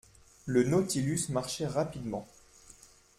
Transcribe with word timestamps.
Le 0.47 0.63
Nautilus 0.63 1.25
marchait 1.29 1.67
rapidement. 1.67 2.27